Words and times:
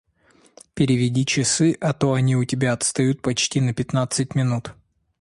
Переведи 0.73 1.27
часы, 1.27 1.77
а 1.79 1.93
то 1.93 2.13
они 2.15 2.35
у 2.35 2.43
тебя 2.43 2.73
отстают 2.73 3.21
почти 3.21 3.61
на 3.61 3.71
пятнадцать 3.75 4.33
минут. 4.33 4.73